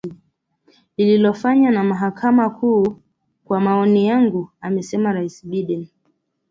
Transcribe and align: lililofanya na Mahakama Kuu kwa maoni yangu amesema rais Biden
lililofanya 0.97 1.71
na 1.71 1.83
Mahakama 1.83 2.49
Kuu 2.49 2.95
kwa 3.45 3.61
maoni 3.61 4.07
yangu 4.07 4.49
amesema 4.61 5.11
rais 5.13 5.45
Biden 5.45 5.87